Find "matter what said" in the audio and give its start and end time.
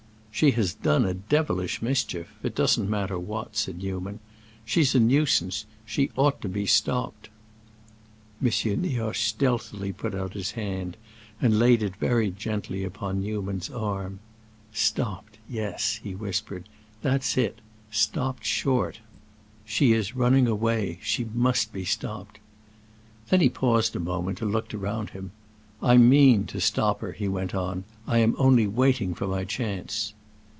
2.89-3.77